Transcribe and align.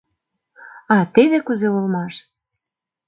—А, 0.95 0.97
теве 1.13 1.39
кузе 1.47 1.67
улмаш… 1.77 2.13